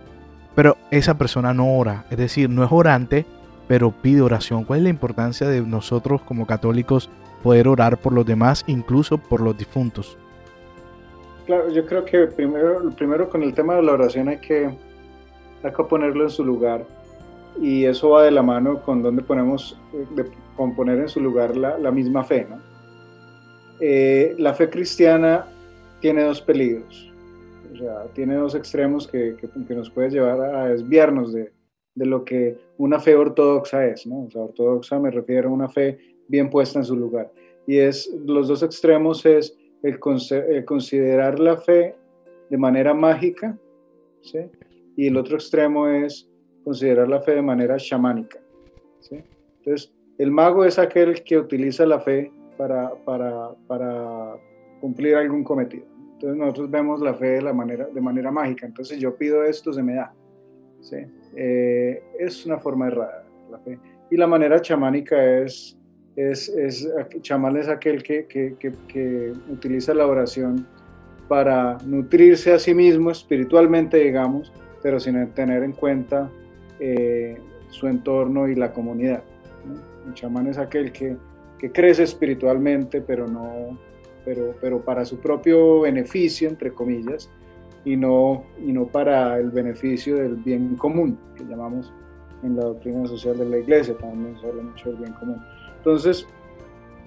pero 0.56 0.76
esa 0.90 1.20
persona 1.20 1.54
no 1.54 1.78
ora, 1.78 2.06
es 2.10 2.18
decir, 2.18 2.50
no 2.50 2.64
es 2.64 2.72
orante, 2.72 3.28
pero 3.72 3.90
pide 3.90 4.20
oración. 4.22 4.66
¿Cuál 4.66 4.80
es 4.80 4.84
la 4.84 4.90
importancia 4.90 5.48
de 5.48 5.62
nosotros 5.62 6.22
como 6.24 6.46
católicos 6.46 7.10
poder 7.42 7.70
orar 7.70 7.98
por 7.98 8.12
los 8.12 8.26
demás, 8.26 8.66
incluso 8.68 9.18
por 9.18 9.40
los 9.40 9.58
difuntos? 9.58 10.18
Claro, 11.46 11.70
yo 11.70 11.86
creo 11.86 12.04
que 12.04 12.28
primero, 12.28 12.92
primero 12.98 13.30
con 13.30 13.44
el 13.44 13.54
tema 13.54 13.76
de 13.76 13.84
la 13.84 13.94
oración 13.94 14.28
hay 14.28 14.40
que, 14.40 14.66
hay 15.64 15.72
que 15.72 15.84
ponerlo 15.86 16.26
en 16.26 16.30
su 16.30 16.44
lugar 16.44 16.86
y 17.62 17.86
eso 17.86 18.10
va 18.10 18.24
de 18.24 18.32
la 18.32 18.44
mano 18.44 18.82
con 18.82 19.02
donde 19.02 19.22
ponemos, 19.22 19.80
con 20.58 20.76
poner 20.76 21.00
en 21.00 21.08
su 21.08 21.22
lugar 21.22 21.56
la, 21.56 21.92
misma 21.92 22.26
fe. 22.26 22.46
Eh, 23.80 24.36
la 24.38 24.54
fe 24.54 24.70
cristiana 24.70 25.46
tiene 26.02 26.24
dos 26.26 26.42
peligros, 26.42 27.10
o 27.74 27.78
sea, 27.78 28.04
tiene 28.14 28.36
dos 28.36 28.54
extremos 28.54 29.08
que, 29.08 29.38
que, 29.66 29.76
nos 29.76 29.90
puede 29.90 30.10
llevar 30.10 30.42
a 30.42 30.66
desviarnos 30.66 31.32
de, 31.32 31.54
de, 31.96 32.06
lo 32.06 32.24
que 32.24 32.58
una 32.78 33.00
fe 33.00 33.16
ortodoxa 33.16 33.86
es. 33.86 34.06
¿no? 34.06 34.24
O 34.24 34.30
sea, 34.30 34.42
ortodoxa 34.42 35.00
me 35.00 35.12
refiero 35.12 35.50
a 35.50 35.52
una 35.52 35.70
fe 35.70 35.98
bien 36.28 36.50
puesta 36.50 36.80
en 36.80 36.86
su 36.86 36.96
lugar. 36.96 37.32
Y 37.68 37.78
es, 37.78 38.14
los 38.26 38.48
dos 38.48 38.64
extremos 38.64 39.26
es 39.26 39.58
el, 39.84 40.00
considerar 40.00 41.40
la 41.40 41.58
fe 41.58 41.96
de 42.50 42.58
manera 42.58 42.94
mágica, 42.94 43.58
¿sí? 44.22 44.40
y 44.96 45.08
el 45.08 45.18
otro 45.18 45.36
extremo 45.36 45.88
es 45.88 46.30
considerar 46.64 47.08
la 47.08 47.22
fe 47.22 47.36
de 47.36 47.42
manera 47.42 47.78
chamánica. 47.78 48.40
¿sí? 49.00 49.24
Entonces, 49.60 49.94
el 50.18 50.32
mago 50.32 50.66
es 50.66 50.78
aquel 50.78 51.24
que 51.24 51.38
utiliza 51.38 51.86
la 51.86 52.00
fe 52.00 52.32
para, 52.58 52.94
para, 53.06 53.52
para 53.68 54.36
cumplir 54.80 55.16
algún 55.16 55.44
cometido. 55.44 55.86
Entonces 56.14 56.38
nosotros 56.38 56.70
vemos 56.70 57.02
la 57.02 57.16
fe 57.16 57.28
de, 57.28 57.42
la 57.42 57.54
manera, 57.54 57.88
de 57.88 58.02
manera 58.02 58.30
mágica. 58.30 58.68
Entonces 58.68 59.00
yo 59.00 59.16
pido 59.16 59.44
esto, 59.44 59.74
se 59.74 59.82
me 59.82 59.96
da. 59.96 60.14
Eh, 61.36 62.04
es 62.20 62.46
una 62.46 62.60
forma 62.60 62.88
errada 62.88 63.24
la 63.52 63.60
fe. 63.60 63.78
Y 64.10 64.18
la 64.18 64.28
manera 64.28 64.62
chamánica 64.62 65.40
es, 65.40 65.78
es, 66.16 66.50
es 66.50 66.88
chamán 67.22 67.58
es 67.58 67.68
aquel 67.68 68.02
que, 68.04 68.26
que, 68.26 68.56
que, 68.88 69.34
utiliza 69.50 69.94
la 69.94 70.08
oración 70.08 70.66
para 71.28 71.78
nutrirse 71.86 72.54
a 72.54 72.60
sí 72.60 72.74
mismo 72.74 73.12
espiritualmente, 73.12 73.98
digamos, 73.98 74.52
pero 74.82 75.00
sin 75.00 75.28
tener 75.30 75.64
en 75.64 75.74
cuenta 75.74 76.30
eh, 76.80 77.38
su 77.70 77.88
entorno 77.88 78.48
y 78.48 78.56
la 78.56 78.74
comunidad. 78.74 79.24
Un 80.06 80.14
chamán 80.14 80.48
es 80.48 80.58
aquel 80.58 80.92
que, 80.92 81.16
que 81.58 81.72
crece 81.72 82.04
espiritualmente, 82.04 83.02
pero 83.02 83.28
no, 83.28 83.78
pero, 84.26 84.56
pero 84.60 84.82
para 84.82 85.06
su 85.06 85.20
propio 85.20 85.82
beneficio, 85.82 86.50
entre 86.50 86.74
comillas, 86.74 87.30
y 87.84 87.96
no, 87.96 88.44
y 88.60 88.72
no 88.72 88.88
para 88.88 89.38
el 89.40 89.50
beneficio 89.50 90.18
del 90.18 90.36
bien 90.36 90.76
común, 90.76 91.18
que 91.36 91.44
llamamos 91.46 91.92
en 92.44 92.56
la 92.56 92.66
doctrina 92.66 93.08
social 93.08 93.38
de 93.38 93.46
la 93.46 93.58
iglesia, 93.58 93.96
también 93.98 94.40
se 94.40 94.48
habla 94.48 94.64
mucho 94.64 94.90
del 94.90 94.98
bien 95.00 95.14
común. 95.14 95.42
Entonces, 95.78 96.28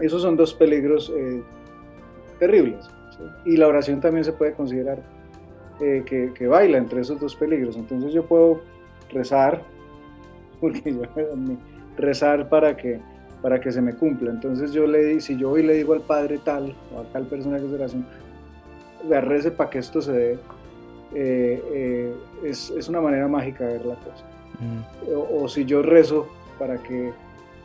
esos 0.01 0.23
son 0.23 0.37
dos 0.37 0.55
peligros 0.55 1.13
eh, 1.17 1.43
terribles. 2.39 2.89
Y 3.45 3.57
la 3.57 3.69
oración 3.69 4.01
también 4.01 4.25
se 4.25 4.33
puede 4.33 4.53
considerar 4.55 4.99
eh, 5.81 6.03
que, 6.05 6.33
que, 6.35 6.47
baila 6.47 6.79
entre 6.79 7.01
esos 7.01 7.21
dos 7.21 7.37
peligros. 7.37 7.77
Entonces 7.77 8.13
yo 8.13 8.25
puedo 8.25 8.61
rezar, 9.11 9.63
porque 10.61 10.93
yo, 10.93 11.03
rezar 11.97 12.49
para 12.49 12.77
que 12.77 13.01
para 13.41 13.61
que 13.61 13.71
se 13.71 13.83
me 13.83 13.93
cumpla. 13.93 14.31
Entonces 14.31 14.73
yo 14.73 14.87
le 14.87 15.21
si 15.21 15.37
yo 15.37 15.51
hoy 15.51 15.63
le 15.63 15.75
digo 15.75 15.93
al 15.93 16.01
padre 16.01 16.39
tal 16.43 16.75
o 16.95 17.01
a 17.01 17.05
tal 17.13 17.27
persona 17.27 17.59
que 17.59 17.67
es 17.67 17.73
oración, 17.73 18.07
rece 19.07 19.51
para 19.51 19.69
que 19.69 19.79
esto 19.81 20.01
se 20.01 20.13
dé, 20.13 20.39
eh, 21.15 21.63
eh, 21.73 22.15
es, 22.45 22.71
es, 22.71 22.89
una 22.89 23.01
manera 23.01 23.29
mágica 23.29 23.65
de 23.65 23.79
ver 23.79 23.87
la 23.87 23.95
cosa. 23.97 24.25
Mm. 24.61 25.43
O, 25.43 25.49
si 25.49 25.65
yo 25.65 25.83
rezo 25.83 26.29
para 26.59 26.79
que, 26.79 27.13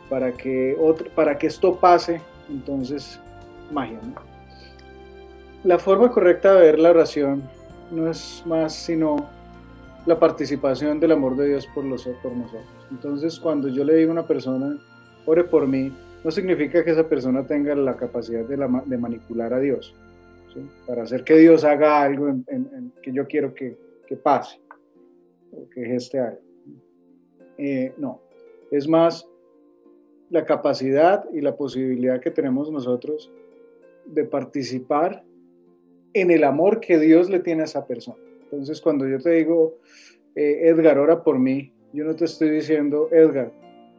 para, 0.08 0.32
que 0.32 0.76
otro, 0.80 1.08
para 1.14 1.38
que 1.38 1.46
esto 1.46 1.76
pase, 1.76 2.20
entonces 2.48 3.20
magia. 3.72 3.98
La 5.64 5.78
forma 5.78 6.10
correcta 6.10 6.54
de 6.54 6.60
ver 6.60 6.78
la 6.78 6.90
oración 6.90 7.42
no 7.90 8.10
es 8.10 8.42
más 8.46 8.74
sino 8.74 9.28
la 10.06 10.18
participación 10.18 10.98
del 10.98 11.12
amor 11.12 11.36
de 11.36 11.48
Dios 11.48 11.66
por, 11.74 11.84
los, 11.84 12.08
por 12.22 12.32
nosotros. 12.32 12.64
Entonces 12.90 13.38
cuando 13.38 13.68
yo 13.68 13.84
le 13.84 13.94
digo 13.96 14.10
a 14.10 14.12
una 14.12 14.26
persona, 14.26 14.78
ore 15.26 15.44
por 15.44 15.66
mí, 15.66 15.92
no 16.24 16.30
significa 16.30 16.84
que 16.84 16.90
esa 16.90 17.08
persona 17.08 17.46
tenga 17.46 17.74
la 17.74 17.96
capacidad 17.96 18.44
de, 18.44 18.98
manipular 18.98 19.54
a 19.54 19.58
Dios, 19.58 19.94
para 20.86 21.02
hacer 21.02 21.24
que 21.24 21.36
Dios 21.36 21.64
haga 21.64 22.02
algo 22.02 22.34
que 23.02 23.12
yo 23.12 23.26
quiero 23.26 23.54
que, 23.54 23.76
pase, 24.22 24.60
o 25.52 25.68
que 25.70 25.84
geste 25.84 26.18
algo. 26.18 26.40
Eh, 27.58 27.92
no, 27.98 28.20
es 28.70 28.88
más 28.88 29.28
la 30.30 30.44
capacidad 30.44 31.28
y 31.32 31.40
la 31.40 31.56
posibilidad 31.56 32.20
que 32.20 32.30
tenemos 32.30 32.70
nosotros 32.70 33.30
de 34.06 34.24
participar 34.24 35.22
en 36.12 36.30
el 36.30 36.44
amor 36.44 36.80
que 36.80 36.98
Dios 36.98 37.28
le 37.30 37.40
tiene 37.40 37.62
a 37.62 37.64
esa 37.64 37.86
persona. 37.86 38.18
Entonces, 38.42 38.80
cuando 38.80 39.06
yo 39.06 39.18
te 39.18 39.30
digo, 39.30 39.76
eh, 40.34 40.68
Edgar, 40.68 40.98
ora 40.98 41.22
por 41.22 41.38
mí, 41.38 41.72
yo 41.92 42.04
no 42.04 42.14
te 42.14 42.24
estoy 42.24 42.50
diciendo, 42.50 43.08
Edgar, 43.12 43.52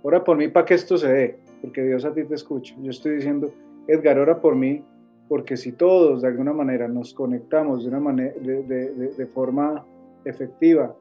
ora 0.03 0.23
por 0.23 0.37
mí 0.37 0.47
para 0.47 0.65
que 0.65 0.73
esto 0.73 0.97
se 0.97 1.07
dé, 1.07 1.35
porque 1.61 1.83
Dios 1.83 2.03
a 2.05 2.13
ti 2.13 2.23
te 2.23 2.35
escucha. 2.35 2.75
Yo 2.81 2.91
estoy 2.91 3.15
diciendo, 3.15 3.53
Edgar, 3.87 4.19
ora 4.19 4.41
por 4.41 4.55
mí, 4.55 4.83
porque 5.31 5.55
si 5.55 5.71
todos 5.71 6.23
de 6.23 6.27
alguna 6.27 6.51
manera 6.51 6.89
nos 6.89 7.13
conectamos 7.13 7.83
de, 7.83 7.87
una 7.87 8.01
manera, 8.01 8.33
de, 8.37 9.29
forma 9.33 9.85
efectiva 10.25 10.93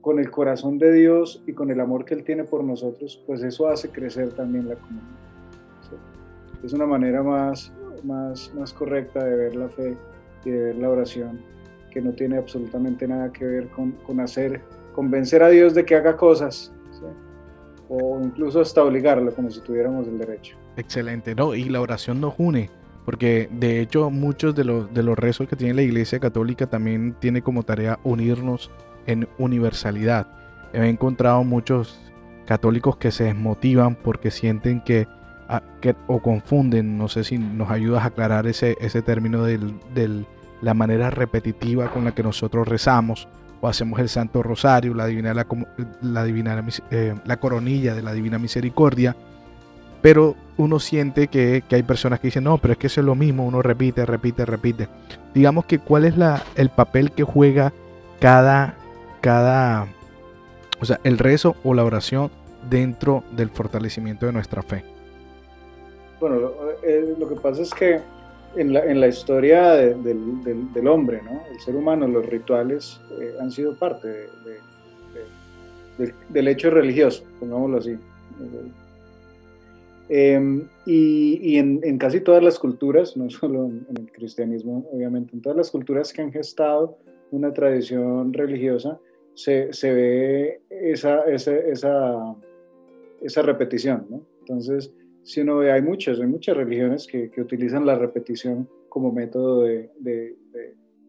con 0.00 0.18
el 0.18 0.30
corazón 0.30 0.78
de 0.78 0.90
Dios 0.94 1.44
y 1.46 1.52
con 1.52 1.70
el 1.70 1.78
amor 1.80 2.06
que 2.06 2.14
Él 2.14 2.24
tiene 2.24 2.44
por 2.44 2.64
nosotros, 2.64 3.22
pues 3.26 3.42
eso 3.42 3.68
hace 3.68 3.90
crecer 3.90 4.32
también 4.32 4.66
la 4.66 4.76
comunidad. 4.76 5.04
Es 6.64 6.72
una 6.72 6.86
manera 6.86 7.22
más, 7.22 7.70
más, 8.02 8.50
más 8.54 8.72
correcta 8.72 9.22
de 9.22 9.36
ver 9.36 9.54
la 9.54 9.68
fe 9.68 9.94
y 10.46 10.50
de 10.52 10.58
ver 10.58 10.76
la 10.76 10.88
oración, 10.88 11.42
que 11.90 12.00
no 12.00 12.12
tiene 12.12 12.38
absolutamente 12.38 13.06
nada 13.06 13.30
que 13.30 13.44
ver 13.44 13.68
con, 13.68 13.92
con 14.06 14.20
hacer, 14.20 14.62
convencer 14.94 15.42
a 15.42 15.50
Dios 15.50 15.74
de 15.74 15.84
que 15.84 15.96
haga 15.96 16.16
cosas, 16.16 16.72
o 17.90 18.20
incluso 18.22 18.62
hasta 18.62 18.82
obligarlo 18.82 19.34
como 19.34 19.50
si 19.50 19.60
tuviéramos 19.60 20.08
el 20.08 20.16
derecho. 20.16 20.56
Excelente, 20.78 21.34
no, 21.34 21.54
y 21.54 21.64
la 21.64 21.82
oración 21.82 22.22
nos 22.22 22.34
une, 22.38 22.70
porque 23.06 23.48
de 23.52 23.80
hecho 23.80 24.10
muchos 24.10 24.54
de 24.54 24.64
los, 24.64 24.92
de 24.92 25.02
los 25.04 25.16
rezos 25.16 25.48
que 25.48 25.54
tiene 25.56 25.74
la 25.74 25.82
Iglesia 25.82 26.18
Católica 26.18 26.66
también 26.66 27.14
tiene 27.20 27.40
como 27.40 27.62
tarea 27.62 28.00
unirnos 28.02 28.70
en 29.06 29.28
universalidad. 29.38 30.26
He 30.74 30.84
encontrado 30.88 31.44
muchos 31.44 32.00
católicos 32.46 32.96
que 32.96 33.12
se 33.12 33.24
desmotivan 33.24 33.94
porque 33.94 34.32
sienten 34.32 34.80
que, 34.80 35.06
ah, 35.48 35.62
que 35.80 35.94
o 36.08 36.20
confunden, 36.20 36.98
no 36.98 37.06
sé 37.06 37.22
si 37.22 37.38
nos 37.38 37.70
ayudas 37.70 38.02
a 38.02 38.08
aclarar 38.08 38.48
ese, 38.48 38.76
ese 38.80 39.02
término 39.02 39.44
de 39.44 40.24
la 40.60 40.74
manera 40.74 41.08
repetitiva 41.10 41.92
con 41.92 42.04
la 42.04 42.12
que 42.12 42.24
nosotros 42.24 42.66
rezamos 42.66 43.28
o 43.60 43.68
hacemos 43.68 44.00
el 44.00 44.08
Santo 44.08 44.42
Rosario, 44.42 44.94
la, 44.94 45.06
divina, 45.06 45.32
la, 45.32 45.46
la, 46.02 46.24
divina, 46.24 46.64
eh, 46.90 47.14
la 47.24 47.36
coronilla 47.38 47.94
de 47.94 48.02
la 48.02 48.12
Divina 48.12 48.38
Misericordia, 48.38 49.16
pero 50.02 50.36
uno 50.56 50.78
siente 50.78 51.28
que, 51.28 51.62
hay 51.70 51.82
personas 51.82 52.20
que 52.20 52.28
dicen, 52.28 52.44
no, 52.44 52.58
pero 52.58 52.72
es 52.72 52.78
que 52.78 52.86
eso 52.86 53.00
es 53.00 53.06
lo 53.06 53.14
mismo, 53.14 53.46
uno 53.46 53.62
repite, 53.62 54.06
repite, 54.06 54.44
repite. 54.44 54.88
Digamos 55.34 55.66
que 55.66 55.78
cuál 55.78 56.04
es 56.04 56.16
la, 56.16 56.42
el 56.54 56.70
papel 56.70 57.12
que 57.12 57.24
juega 57.24 57.72
cada, 58.20 58.74
cada, 59.20 59.86
o 60.80 60.84
sea, 60.84 60.98
el 61.04 61.18
rezo 61.18 61.56
o 61.64 61.74
la 61.74 61.84
oración 61.84 62.30
dentro 62.70 63.22
del 63.32 63.50
fortalecimiento 63.50 64.26
de 64.26 64.32
nuestra 64.32 64.62
fe. 64.62 64.84
Bueno, 66.20 66.36
lo 66.36 66.72
eh, 66.82 67.14
que 67.28 67.36
pasa 67.36 67.62
es 67.62 67.74
que 67.74 68.00
en 68.56 68.72
la, 68.72 68.84
en 68.84 69.00
la 69.00 69.08
historia 69.08 69.72
del, 69.72 70.02
del, 70.72 70.88
hombre, 70.88 71.20
¿no? 71.22 71.42
el 71.52 71.60
ser 71.60 71.76
humano, 71.76 72.06
los 72.06 72.24
rituales 72.24 73.00
eh, 73.20 73.34
han 73.40 73.50
sido 73.50 73.74
parte 73.74 74.30
del 76.28 76.48
hecho 76.48 76.70
religioso, 76.70 77.24
pongámoslo 77.38 77.78
así. 77.78 77.98
Em, 80.08 80.68
y, 80.86 81.40
y 81.42 81.58
en, 81.58 81.80
en, 81.82 81.98
casi 81.98 82.20
todas 82.20 82.42
las 82.42 82.58
culturas, 82.58 83.16
no 83.16 83.28
solo 83.30 83.66
en, 83.66 83.86
el 83.96 84.12
cristianismo, 84.12 84.88
obviamente, 84.92 85.34
en 85.34 85.42
todas 85.42 85.56
las 85.56 85.70
culturas 85.70 86.12
que 86.12 86.22
han 86.22 86.32
gestado 86.32 86.98
una 87.32 87.52
tradición 87.52 88.32
religiosa, 88.32 89.00
se, 89.34 89.72
se 89.72 89.92
ve 89.92 90.60
esa, 90.70 91.24
esa, 91.24 91.56
esa, 91.56 92.36
esa 93.20 93.42
repetición. 93.42 94.06
¿no? 94.08 94.22
Entonces, 94.40 94.92
si 95.22 95.40
uno 95.40 95.58
ve, 95.58 95.72
hay 95.72 95.82
muchas, 95.82 96.20
hay 96.20 96.26
muchas 96.26 96.56
religiones 96.56 97.06
que, 97.06 97.30
que 97.30 97.40
utilizan 97.40 97.84
la 97.84 97.96
repetición 97.96 98.68
como 98.88 99.12
método 99.12 99.62
de, 99.62 99.90
de, 99.98 100.36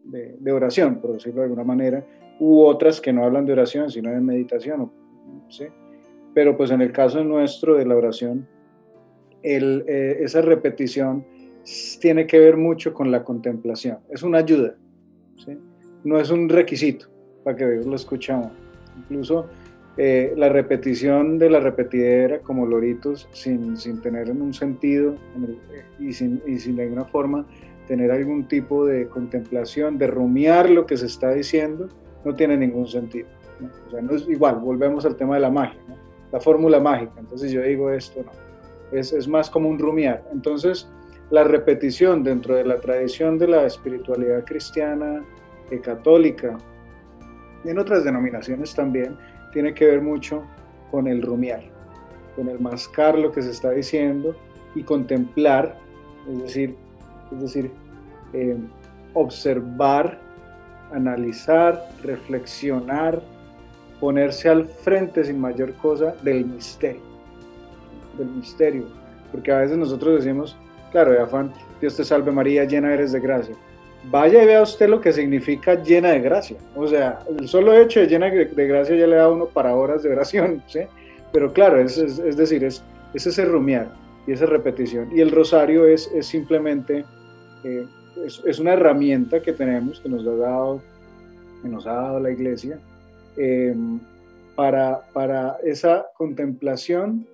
de, 0.04 0.52
oración, 0.52 1.00
por 1.00 1.12
decirlo 1.12 1.40
de 1.40 1.44
alguna 1.44 1.64
manera, 1.64 2.04
u 2.40 2.60
otras 2.60 3.00
que 3.00 3.12
no 3.12 3.24
hablan 3.24 3.46
de 3.46 3.52
oración, 3.52 3.90
sino 3.90 4.10
de 4.10 4.20
meditación. 4.20 4.90
¿sí? 5.48 5.66
Pero 6.34 6.56
pues 6.56 6.70
en 6.70 6.82
el 6.82 6.92
caso 6.92 7.22
nuestro 7.24 7.76
de 7.76 7.86
la 7.86 7.96
oración, 7.96 8.46
el, 9.42 9.84
eh, 9.86 10.18
esa 10.20 10.40
repetición 10.40 11.24
tiene 12.00 12.26
que 12.26 12.38
ver 12.38 12.56
mucho 12.56 12.94
con 12.94 13.10
la 13.10 13.24
contemplación. 13.24 13.98
Es 14.10 14.22
una 14.22 14.38
ayuda, 14.38 14.74
no 16.04 16.18
es 16.18 16.30
un 16.30 16.48
requisito 16.48 17.06
para 17.44 17.56
que 17.56 17.68
Dios 17.68 17.86
lo 17.86 17.96
escuchamos. 17.96 18.50
Incluso 18.96 19.46
eh, 19.96 20.32
la 20.36 20.48
repetición 20.48 21.38
de 21.38 21.50
la 21.50 21.60
repetidera 21.60 22.38
como 22.38 22.66
loritos 22.66 23.28
sin, 23.32 23.76
sin 23.76 24.00
tener 24.00 24.30
un 24.30 24.54
sentido 24.54 25.16
y, 25.98 26.12
sin, 26.12 26.40
y 26.46 26.58
sin 26.58 26.76
de 26.76 26.84
alguna 26.84 27.04
forma 27.04 27.46
tener 27.88 28.10
algún 28.10 28.46
tipo 28.46 28.86
de 28.86 29.08
contemplación, 29.08 29.98
de 29.98 30.06
rumiar 30.06 30.70
lo 30.70 30.86
que 30.86 30.96
se 30.96 31.06
está 31.06 31.32
diciendo, 31.32 31.88
no 32.24 32.34
tiene 32.34 32.56
ningún 32.56 32.86
sentido. 32.86 33.26
O 33.86 33.90
sea, 33.90 34.00
no 34.00 34.14
es 34.14 34.28
igual, 34.28 34.60
volvemos 34.60 35.04
al 35.04 35.16
tema 35.16 35.34
de 35.34 35.40
la 35.40 35.50
magia, 35.50 35.80
la 36.30 36.40
fórmula 36.40 36.78
mágica. 36.78 37.14
Entonces 37.18 37.50
yo 37.50 37.62
digo 37.62 37.90
esto, 37.90 38.22
no. 38.22 38.47
Es, 38.92 39.12
es 39.12 39.28
más 39.28 39.50
como 39.50 39.68
un 39.68 39.78
rumiar. 39.78 40.24
Entonces, 40.32 40.88
la 41.30 41.44
repetición 41.44 42.22
dentro 42.22 42.56
de 42.56 42.64
la 42.64 42.76
tradición 42.76 43.38
de 43.38 43.48
la 43.48 43.66
espiritualidad 43.66 44.44
cristiana, 44.44 45.22
eh, 45.70 45.80
católica, 45.80 46.56
y 47.64 47.68
en 47.68 47.78
otras 47.78 48.04
denominaciones 48.04 48.74
también, 48.74 49.16
tiene 49.52 49.74
que 49.74 49.86
ver 49.86 50.00
mucho 50.00 50.42
con 50.90 51.06
el 51.06 51.22
rumiar, 51.22 51.62
con 52.36 52.48
el 52.48 52.58
mascar 52.60 53.18
lo 53.18 53.30
que 53.32 53.42
se 53.42 53.50
está 53.50 53.70
diciendo 53.70 54.34
y 54.74 54.82
contemplar, 54.82 55.76
es 56.30 56.42
decir, 56.42 56.76
es 57.32 57.40
decir 57.40 57.70
eh, 58.32 58.56
observar, 59.14 60.18
analizar, 60.92 61.88
reflexionar, 62.02 63.20
ponerse 64.00 64.48
al 64.48 64.66
frente 64.66 65.24
sin 65.24 65.40
mayor 65.40 65.74
cosa 65.74 66.14
del 66.22 66.46
misterio, 66.46 67.02
del 68.18 68.28
misterio, 68.28 68.84
porque 69.32 69.52
a 69.52 69.58
veces 69.58 69.78
nosotros 69.78 70.22
decimos, 70.22 70.56
claro, 70.90 71.12
de 71.12 71.20
afán, 71.20 71.52
Dios 71.80 71.96
te 71.96 72.04
salve 72.04 72.32
María, 72.32 72.64
llena 72.64 72.92
eres 72.92 73.12
de 73.12 73.20
gracia. 73.20 73.54
Vaya 74.10 74.42
y 74.42 74.46
vea 74.46 74.62
usted 74.62 74.88
lo 74.88 75.00
que 75.00 75.12
significa 75.12 75.82
llena 75.82 76.10
de 76.10 76.20
gracia. 76.20 76.56
O 76.76 76.86
sea, 76.86 77.20
el 77.38 77.48
solo 77.48 77.74
hecho 77.74 78.00
de 78.00 78.06
llena 78.06 78.30
de 78.30 78.66
gracia 78.66 78.96
ya 78.96 79.06
le 79.06 79.16
da 79.16 79.28
uno 79.28 79.46
para 79.46 79.74
horas 79.74 80.02
de 80.02 80.10
oración, 80.10 80.62
¿sí? 80.66 80.80
Pero 81.32 81.52
claro, 81.52 81.78
es, 81.78 81.98
es, 81.98 82.36
decir, 82.36 82.64
es, 82.64 82.82
es, 83.12 83.26
ese 83.26 83.44
rumiar 83.44 83.88
y 84.26 84.32
esa 84.32 84.46
repetición. 84.46 85.10
Y 85.14 85.20
el 85.20 85.30
rosario 85.30 85.86
es, 85.86 86.10
es 86.14 86.26
simplemente, 86.26 87.04
eh, 87.64 87.86
es, 88.24 88.58
una 88.58 88.72
herramienta 88.72 89.42
que 89.42 89.52
tenemos, 89.52 90.00
que 90.00 90.08
nos 90.08 90.26
ha 90.26 90.36
dado, 90.36 90.82
que 91.62 91.68
nos 91.68 91.86
ha 91.86 91.92
dado 91.92 92.20
la 92.20 92.30
iglesia, 92.30 92.78
eh, 93.36 93.74
para, 94.54 95.02
para 95.12 95.58
esa 95.64 96.06
contemplación 96.16 97.26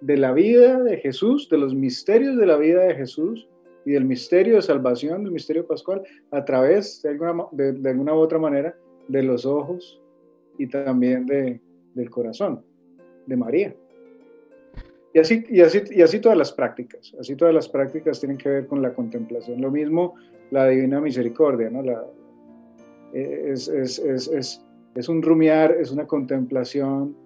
de 0.00 0.16
la 0.16 0.32
vida 0.32 0.82
de 0.82 0.98
Jesús, 0.98 1.48
de 1.48 1.58
los 1.58 1.74
misterios 1.74 2.36
de 2.36 2.46
la 2.46 2.56
vida 2.56 2.84
de 2.84 2.94
Jesús 2.94 3.48
y 3.84 3.92
del 3.92 4.04
misterio 4.04 4.56
de 4.56 4.62
salvación, 4.62 5.24
del 5.24 5.32
misterio 5.32 5.66
pascual, 5.66 6.02
a 6.30 6.44
través 6.44 7.02
de 7.02 7.10
alguna, 7.10 7.46
de, 7.52 7.90
alguna 7.90 8.14
u 8.14 8.18
otra 8.18 8.38
manera 8.38 8.76
de 9.08 9.22
los 9.22 9.46
ojos 9.46 10.00
y 10.58 10.66
también 10.66 11.26
de, 11.26 11.60
del 11.94 12.10
corazón 12.10 12.62
de 13.26 13.36
María. 13.36 13.74
Y 15.14 15.18
así, 15.18 15.44
y, 15.48 15.62
así, 15.62 15.80
y 15.90 16.02
así 16.02 16.20
todas 16.20 16.36
las 16.36 16.52
prácticas, 16.52 17.14
así 17.18 17.34
todas 17.34 17.54
las 17.54 17.68
prácticas 17.68 18.20
tienen 18.20 18.36
que 18.36 18.48
ver 18.48 18.66
con 18.66 18.82
la 18.82 18.92
contemplación. 18.92 19.60
Lo 19.60 19.70
mismo 19.70 20.14
la 20.50 20.68
divina 20.68 21.00
misericordia, 21.00 21.70
¿no? 21.70 21.82
La, 21.82 22.04
es, 23.12 23.68
es, 23.68 23.98
es, 23.98 24.62
es, 24.94 25.08
un 25.08 25.22
rumiar, 25.22 25.72
es 25.80 25.90
una 25.90 26.06
contemplación 26.06 27.16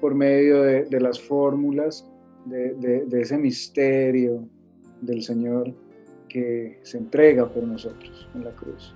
por 0.00 0.14
medio 0.14 0.62
de, 0.62 0.84
de 0.84 1.00
las 1.00 1.20
fórmulas 1.20 2.08
de, 2.44 3.06
ese 3.20 3.38
misterio 3.38 4.46
del 5.00 5.22
Señor 5.22 5.72
que 6.28 6.80
se 6.82 6.98
entrega 6.98 7.48
por 7.48 7.62
nosotros 7.62 8.28
en 8.34 8.44
la 8.44 8.50
cruz. 8.50 8.94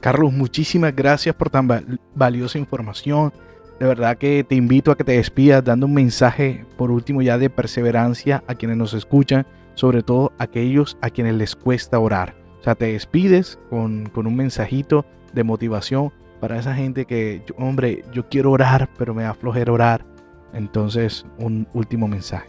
Carlos, 0.00 0.32
muchísimas 0.32 0.94
gracias 0.94 1.34
por 1.34 1.50
tan 1.50 1.68
valiosa 2.14 2.58
información. 2.58 3.32
De 3.80 3.86
verdad 3.86 4.18
que 4.18 4.44
te 4.48 4.54
invito 4.54 4.90
a 4.90 4.96
que 4.96 5.04
te 5.04 5.12
despidas 5.12 5.64
dando 5.64 5.86
un 5.86 5.94
mensaje, 5.94 6.64
por 6.76 6.90
último 6.90 7.22
ya 7.22 7.38
de 7.38 7.50
perseverancia 7.50 8.42
a 8.46 8.54
quienes 8.54 8.76
nos 8.76 8.94
escuchan, 8.94 9.46
sobre 9.74 10.02
todo 10.02 10.32
aquellos 10.38 10.96
a 11.00 11.10
quienes 11.10 11.34
les 11.34 11.54
cuesta 11.54 11.98
orar. 11.98 12.34
O 12.60 12.64
sea, 12.64 12.74
te 12.74 12.92
despides 12.92 13.58
con, 13.70 14.08
con 14.08 14.26
un 14.26 14.34
mensajito 14.34 15.04
de 15.32 15.44
motivación 15.44 16.12
para 16.40 16.58
esa 16.58 16.74
gente 16.74 17.04
que, 17.04 17.42
hombre, 17.56 18.04
yo 18.12 18.28
quiero 18.28 18.50
orar, 18.52 18.88
pero 18.98 19.14
me 19.14 19.24
da 19.24 19.34
flojera 19.34 19.72
orar. 19.72 20.04
Entonces, 20.52 21.26
un 21.38 21.68
último 21.74 22.08
mensaje. 22.08 22.48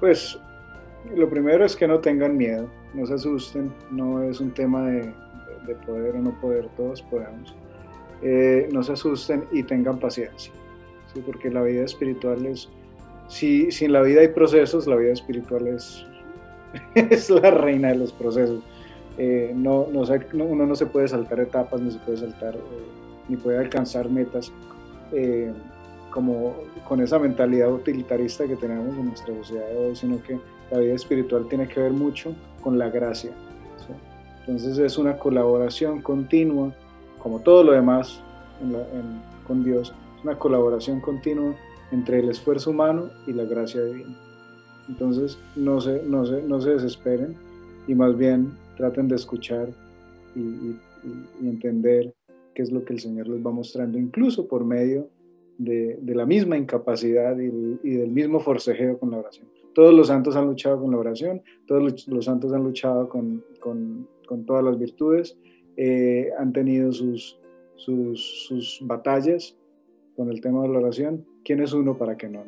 Pues 0.00 0.38
lo 1.14 1.28
primero 1.28 1.64
es 1.64 1.76
que 1.76 1.86
no 1.86 2.00
tengan 2.00 2.36
miedo, 2.36 2.68
no 2.94 3.06
se 3.06 3.14
asusten, 3.14 3.72
no 3.90 4.22
es 4.22 4.40
un 4.40 4.50
tema 4.52 4.86
de, 4.88 5.14
poder 5.86 6.14
o 6.16 6.18
no 6.20 6.40
poder, 6.40 6.68
todos 6.76 7.02
podemos. 7.02 7.54
Eh, 8.22 8.68
no 8.72 8.82
se 8.82 8.92
asusten 8.92 9.44
y 9.52 9.62
tengan 9.62 9.98
paciencia, 9.98 10.52
porque 11.24 11.50
la 11.50 11.62
vida 11.62 11.84
espiritual 11.84 12.46
es, 12.46 12.68
si, 13.28 13.68
en 13.80 13.92
la 13.92 14.02
vida 14.02 14.20
hay 14.20 14.28
procesos, 14.28 14.86
la 14.86 14.96
vida 14.96 15.12
espiritual 15.12 15.66
es, 15.68 16.06
es 16.94 17.30
la 17.30 17.50
reina 17.50 17.88
de 17.88 17.96
los 17.96 18.12
procesos. 18.12 18.62
Eh, 19.18 19.52
no, 19.54 19.88
no, 19.90 20.04
uno 20.44 20.66
no 20.66 20.76
se 20.76 20.86
puede 20.86 21.08
saltar 21.08 21.40
etapas, 21.40 21.80
ni 21.80 21.90
se 21.90 21.98
puede 22.00 22.18
saltar, 22.18 22.54
eh, 22.54 22.60
ni 23.28 23.36
puede 23.36 23.58
alcanzar 23.58 24.10
metas 24.10 24.52
como 26.16 26.54
con 26.88 27.02
esa 27.02 27.18
mentalidad 27.18 27.70
utilitarista 27.70 28.46
que 28.46 28.56
tenemos 28.56 28.96
en 28.96 29.08
nuestra 29.08 29.34
sociedad 29.34 29.68
de 29.68 29.76
hoy, 29.76 29.94
sino 29.94 30.22
que 30.22 30.40
la 30.70 30.78
vida 30.78 30.94
espiritual 30.94 31.46
tiene 31.46 31.68
que 31.68 31.78
ver 31.78 31.92
mucho 31.92 32.34
con 32.62 32.78
la 32.78 32.88
gracia. 32.88 33.32
Entonces 34.40 34.78
es 34.78 34.96
una 34.96 35.18
colaboración 35.18 36.00
continua, 36.00 36.72
como 37.18 37.40
todo 37.40 37.64
lo 37.64 37.72
demás 37.72 38.18
con 39.46 39.62
Dios, 39.62 39.92
es 40.16 40.24
una 40.24 40.38
colaboración 40.38 41.02
continua 41.02 41.54
entre 41.92 42.20
el 42.20 42.30
esfuerzo 42.30 42.70
humano 42.70 43.10
y 43.26 43.34
la 43.34 43.44
gracia 43.44 43.84
divina. 43.84 44.16
Entonces 44.88 45.36
no 45.54 45.82
se, 45.82 46.02
no 46.04 46.24
se, 46.24 46.40
no 46.44 46.62
se 46.62 46.70
desesperen 46.70 47.36
y 47.86 47.94
más 47.94 48.16
bien 48.16 48.56
traten 48.78 49.06
de 49.08 49.16
escuchar 49.16 49.68
y, 50.34 50.40
y 50.40 50.78
entender 51.42 52.14
qué 52.54 52.62
es 52.62 52.72
lo 52.72 52.86
que 52.86 52.94
el 52.94 53.00
Señor 53.00 53.28
les 53.28 53.44
va 53.44 53.50
mostrando, 53.50 53.98
incluso 53.98 54.48
por 54.48 54.64
medio 54.64 55.10
de, 55.58 55.98
la 56.14 56.26
misma 56.26 56.56
incapacidad 56.56 57.36
y, 57.38 57.48
del 57.96 58.10
mismo 58.10 58.40
forcejeo 58.40 58.98
con 58.98 59.10
la 59.10 59.18
oración. 59.18 59.48
Todos 59.74 59.94
los 59.94 60.08
santos 60.08 60.36
han 60.36 60.46
luchado 60.46 60.80
con 60.80 60.90
la 60.90 60.98
oración, 60.98 61.42
todos 61.66 62.06
los, 62.06 62.24
santos 62.24 62.52
han 62.52 62.64
luchado 62.64 63.08
con, 63.08 63.44
todas 64.46 64.64
las 64.64 64.78
virtudes, 64.78 65.36
eh, 65.76 66.30
han 66.38 66.52
tenido 66.52 66.92
sus, 66.92 67.38
sus, 67.76 68.78
batallas 68.82 69.56
con 70.14 70.30
el 70.30 70.40
tema 70.40 70.62
de 70.62 70.68
la 70.68 70.78
oración. 70.78 71.26
¿Quién 71.44 71.60
es 71.60 71.72
uno 71.72 71.96
para 71.96 72.16
que 72.16 72.28
no? 72.28 72.42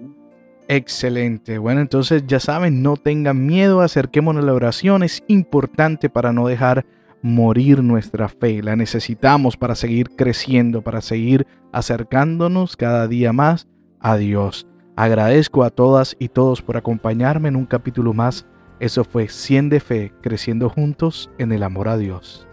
Excelente. 0.69 1.59
Bueno, 1.59 1.81
entonces 1.81 2.25
ya 2.27 2.41
saben, 2.41 2.83
no 2.83 2.97
tengan 2.97 3.47
miedo, 3.47 3.81
acerquémonos 3.81 4.43
a 4.43 4.47
la 4.47 4.55
oración. 4.55 5.03
Es 5.03 5.23
importante 5.29 6.11
para 6.11 6.33
no 6.33 6.47
dejar 6.47 6.85
morir 7.23 7.83
nuestra 7.83 8.29
fe. 8.29 8.63
La 8.63 8.77
necesitamos 8.77 9.57
para 9.57 9.75
seguir 9.75 10.11
creciendo, 10.11 10.83
para 10.83 11.01
seguir 11.01 11.47
acercándonos 11.73 12.77
cada 12.77 13.09
día 13.09 13.33
más 13.33 13.69
a 14.01 14.17
Dios. 14.17 14.67
Agradezco 14.97 15.63
a 15.63 15.71
todas 15.71 16.17
y 16.19 16.29
todos 16.29 16.63
por 16.63 16.77
acompañarme 16.77 17.49
en 17.49 17.57
un 17.57 17.67
capítulo 17.67 18.15
más. 18.15 18.47
Eso 18.81 19.05
fue 19.05 19.29
100 19.29 19.69
de 19.69 19.81
fe, 19.81 20.13
creciendo 20.23 20.69
juntos 20.69 21.31
en 21.39 21.53
el 21.53 21.63
amor 21.63 21.89
a 21.89 21.97
Dios. 21.97 22.48